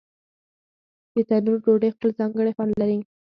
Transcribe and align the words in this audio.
د 1.13 1.15
تنور 1.27 1.57
ډوډۍ 1.63 1.89
خپل 1.95 2.09
ځانګړی 2.19 2.51
خوند 2.55 2.73
لري. 2.81 2.97